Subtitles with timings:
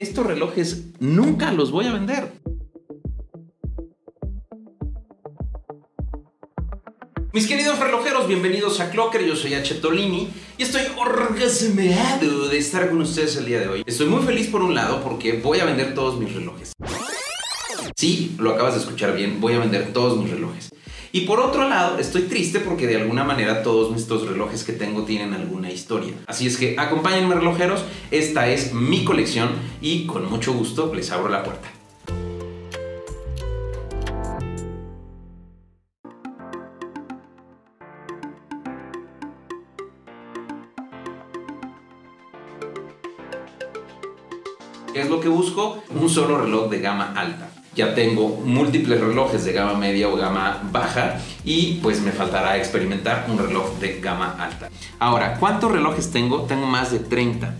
[0.00, 2.32] Estos relojes nunca los voy a vender.
[7.34, 9.74] Mis queridos relojeros, bienvenidos a Clocker, yo soy H.
[9.74, 13.82] Tolini y estoy orgasmeado de estar con ustedes el día de hoy.
[13.84, 16.72] Estoy muy feliz por un lado porque voy a vender todos mis relojes.
[17.94, 20.70] Sí, lo acabas de escuchar bien, voy a vender todos mis relojes.
[21.12, 25.02] Y por otro lado, estoy triste porque de alguna manera todos estos relojes que tengo
[25.04, 26.14] tienen alguna historia.
[26.26, 29.50] Así es que acompáñenme relojeros, esta es mi colección
[29.80, 31.68] y con mucho gusto les abro la puerta.
[44.92, 45.82] ¿Qué es lo que busco?
[45.90, 47.49] Un solo reloj de gama alta.
[47.74, 53.26] Ya tengo múltiples relojes de gama media o gama baja y pues me faltará experimentar
[53.28, 54.68] un reloj de gama alta.
[54.98, 56.42] Ahora, ¿cuántos relojes tengo?
[56.42, 57.54] Tengo más de 30.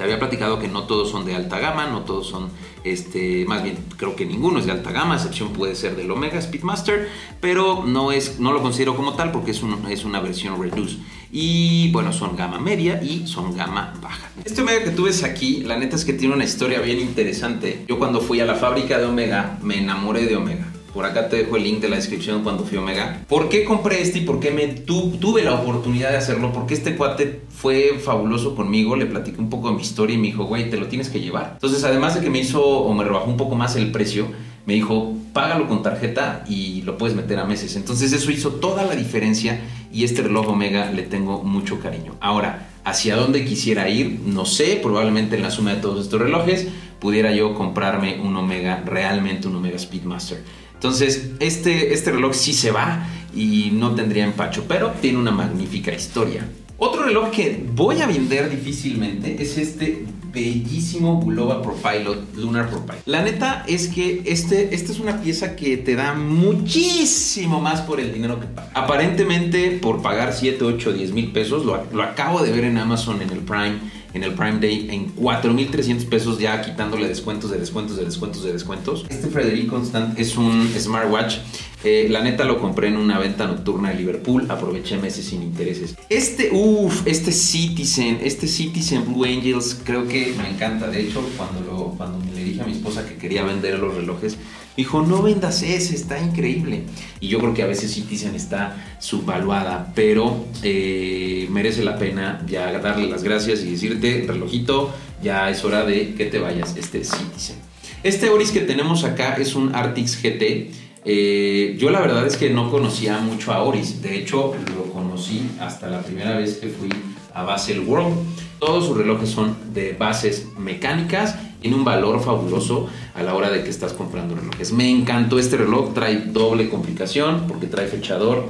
[0.00, 2.48] Te había platicado que no todos son de alta gama, no todos son,
[2.84, 6.40] este, más bien creo que ninguno es de alta gama, excepción puede ser del Omega
[6.40, 7.06] Speedmaster,
[7.38, 10.96] pero no, es, no lo considero como tal porque es, es una versión reduce.
[11.30, 14.30] Y bueno, son gama media y son gama baja.
[14.42, 17.84] Este Omega que tú ves aquí, la neta es que tiene una historia bien interesante.
[17.86, 20.66] Yo cuando fui a la fábrica de Omega, me enamoré de Omega.
[20.92, 23.24] Por acá te dejo el link de la descripción cuando fui Omega.
[23.28, 26.52] ¿Por qué compré este y por qué me tuve la oportunidad de hacerlo?
[26.52, 30.28] Porque este cuate fue fabuloso conmigo, le platiqué un poco de mi historia y me
[30.28, 31.52] dijo, güey, te lo tienes que llevar.
[31.54, 34.26] Entonces, además de que me hizo o me rebajó un poco más el precio,
[34.66, 37.76] me dijo, págalo con tarjeta y lo puedes meter a meses.
[37.76, 39.60] Entonces, eso hizo toda la diferencia
[39.92, 42.14] y este reloj Omega le tengo mucho cariño.
[42.20, 46.68] Ahora, hacia dónde quisiera ir, no sé, probablemente en la suma de todos estos relojes
[46.98, 50.42] pudiera yo comprarme un Omega, realmente un Omega Speedmaster.
[50.80, 55.92] Entonces, este, este reloj sí se va y no tendría empacho, pero tiene una magnífica
[55.92, 56.48] historia.
[56.78, 63.02] Otro reloj que voy a vender difícilmente es este bellísimo Bulova Propilot Lunar Propilot.
[63.04, 68.00] La neta es que este, esta es una pieza que te da muchísimo más por
[68.00, 68.70] el dinero que pagas.
[68.72, 73.20] Aparentemente por pagar 7, 8, 10 mil pesos, lo, lo acabo de ver en Amazon
[73.20, 73.80] en el Prime
[74.14, 78.52] en el Prime Day en 4.300 pesos ya quitándole descuentos de descuentos de descuentos de
[78.52, 79.06] descuentos.
[79.08, 81.38] Este Frederic Constant es un smartwatch.
[81.82, 84.46] Eh, la neta lo compré en una venta nocturna de Liverpool.
[84.50, 85.96] Aproveché meses sin intereses.
[86.08, 90.88] Este, uff, este Citizen, este Citizen Blue Angels creo que me encanta.
[90.88, 94.36] De hecho, cuando, lo, cuando le dije a mi esposa que quería vender los relojes,
[94.76, 96.84] dijo, no vendas ese, está increíble.
[97.20, 102.70] Y yo creo que a veces Citizen está subvaluada, pero eh, merece la pena ya
[102.78, 104.90] darle las gracias y decirte, relojito,
[105.22, 107.56] ya es hora de que te vayas, este Citizen.
[108.02, 110.70] Este Oris que tenemos acá es un Artix GT.
[111.04, 115.50] Eh, yo la verdad es que no conocía mucho a Oris, de hecho lo conocí
[115.60, 116.88] hasta la primera vez que fui
[117.34, 118.14] a Basel World.
[118.58, 123.62] Todos sus relojes son de bases mecánicas, tiene un valor fabuloso a la hora de
[123.62, 124.72] que estás comprando relojes.
[124.72, 128.46] Me encantó este reloj, trae doble complicación porque trae fechador,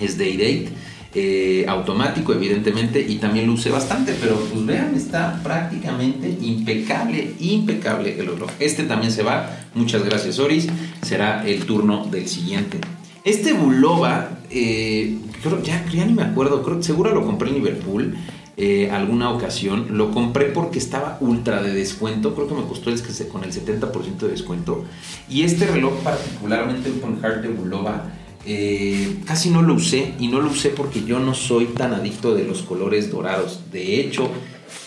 [0.00, 0.68] es day date.
[1.14, 8.28] Eh, automático evidentemente y también luce bastante pero pues vean está prácticamente impecable impecable el
[8.28, 10.68] reloj este también se va muchas gracias Oris
[11.02, 12.78] será el turno del siguiente
[13.24, 15.18] este Bulova eh,
[15.62, 18.16] ya, ya ni me acuerdo creo, seguro lo compré en Liverpool
[18.56, 19.86] eh, alguna ocasión.
[19.96, 22.34] Lo compré porque estaba ultra de descuento.
[22.34, 24.84] Creo que me costó el, con el 70% de descuento.
[25.28, 28.04] Y este reloj, particularmente el Heart de Bulova,
[28.46, 30.14] eh, casi no lo usé.
[30.18, 33.60] Y no lo usé porque yo no soy tan adicto de los colores dorados.
[33.70, 34.30] De hecho,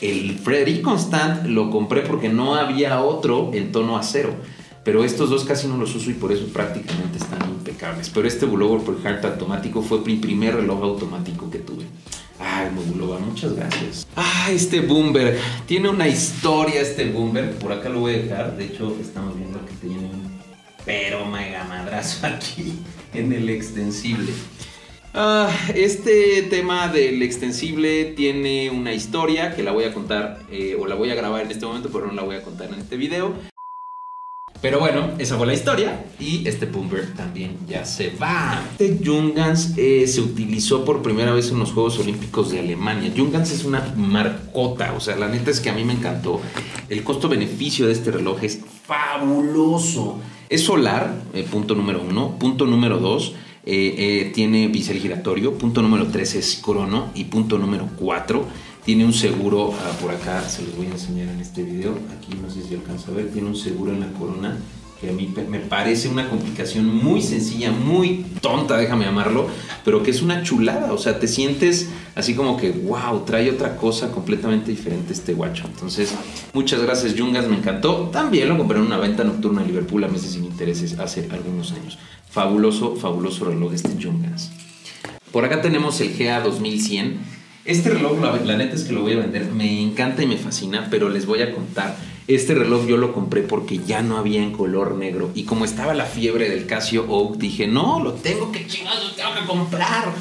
[0.01, 4.33] el Frederic Constant lo compré porque no había otro en tono acero.
[4.83, 8.11] Pero estos dos casi no los uso y por eso prácticamente están impecables.
[8.11, 11.85] Pero este Bulova Heart automático fue mi primer reloj automático que tuve.
[12.39, 14.05] Ay, Mogulova, muchas gracias.
[14.15, 15.39] Ah, este Boomberg.
[15.65, 17.55] Tiene una historia este Boomberg.
[17.55, 18.57] Por acá lo voy a dejar.
[18.57, 20.34] De hecho, estamos viendo que tiene un
[20.85, 22.79] pero mega madrazo aquí
[23.13, 24.31] en el extensible.
[25.13, 30.85] Ah, este tema del extensible tiene una historia que la voy a contar eh, o
[30.87, 32.97] la voy a grabar en este momento, pero no la voy a contar en este
[32.97, 33.33] video.
[34.61, 38.61] Pero bueno, esa fue la historia y este Boomberg también ya se va.
[38.77, 43.13] Este Jungans eh, se utilizó por primera vez en los Juegos Olímpicos de Alemania.
[43.15, 46.41] Jungans es una marcota, o sea, la neta es que a mí me encantó.
[46.89, 50.19] El costo-beneficio de este reloj es fabuloso.
[50.49, 52.37] Es solar, eh, punto número uno.
[52.37, 53.33] Punto número dos,
[53.65, 55.57] eh, tiene bisel giratorio.
[55.57, 57.11] Punto número tres es crono.
[57.15, 58.45] Y punto número cuatro,
[58.85, 61.97] tiene un seguro ah, por acá, se los voy a enseñar en este video.
[62.15, 64.57] Aquí no sé si alcanza a ver, tiene un seguro en la corona
[64.99, 69.47] que a mí me parece una complicación muy sencilla, muy tonta, déjame llamarlo,
[69.83, 73.75] pero que es una chulada, o sea, te sientes así como que, wow, trae otra
[73.75, 75.65] cosa completamente diferente este guacho.
[75.67, 76.15] Entonces,
[76.53, 78.09] muchas gracias Jungas, me encantó.
[78.11, 81.73] También lo compré en una venta nocturna en Liverpool a meses sin intereses hace algunos
[81.73, 81.97] años.
[82.29, 84.51] Fabuloso, fabuloso reloj este Jungas.
[85.31, 87.35] Por acá tenemos el GA 2100.
[87.65, 90.87] Este reloj, la neta es que lo voy a vender, me encanta y me fascina,
[90.89, 91.97] pero les voy a contar
[92.27, 95.29] este reloj yo lo compré porque ya no había en color negro.
[95.35, 99.33] Y como estaba la fiebre del Casio Oak, dije, no, lo tengo que chingados, tengo
[99.35, 100.13] que comprar.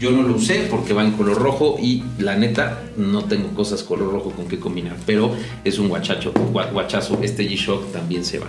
[0.00, 3.82] Yo no lo usé porque va en color rojo y la neta no tengo cosas
[3.84, 8.48] color rojo con que combinar, pero es un guachacho, guachazo, este G-Shock también se va.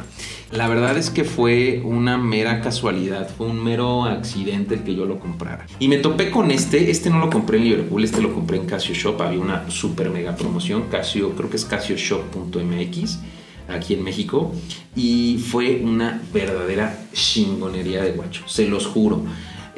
[0.52, 5.06] La verdad es que fue una mera casualidad, fue un mero accidente el que yo
[5.06, 5.68] lo comprara.
[5.80, 8.66] Y me topé con este, este no lo compré en Liverpool, este lo compré en
[8.66, 13.20] Casio Shop, había una super mega promoción, Casio, creo que es casioshop.mx
[13.68, 14.52] aquí en México
[14.96, 19.24] y fue una verdadera chingonería de guacho, se los juro.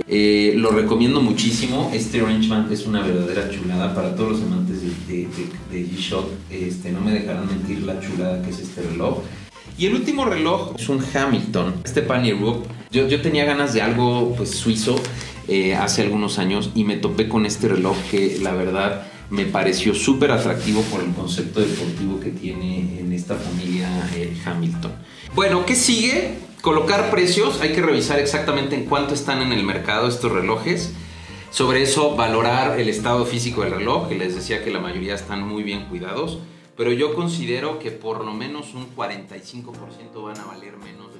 [0.07, 1.91] Eh, lo recomiendo muchísimo.
[1.93, 5.27] Este Orange es una verdadera chulada para todos los amantes de,
[5.71, 6.29] G-Shock.
[6.51, 9.19] Este, no me dejarán mentir la chulada que es este reloj.
[9.77, 12.65] Y el último reloj es un Hamilton, este Pioneer Rook.
[12.91, 14.95] Yo, yo tenía ganas de algo pues suizo
[15.47, 19.93] eh, hace algunos años y me topé con este reloj que la verdad me pareció
[19.93, 24.91] súper atractivo por el concepto deportivo que tiene en esta familia eh, Hamilton.
[25.35, 26.46] Bueno, ¿qué sigue?
[26.67, 30.91] Colocar precios, hay que revisar exactamente en cuánto están en el mercado estos relojes.
[31.49, 35.47] Sobre eso, valorar el estado físico del reloj, que les decía que la mayoría están
[35.47, 36.39] muy bien cuidados,
[36.75, 41.16] pero yo considero que por lo menos un 45% van a valer menos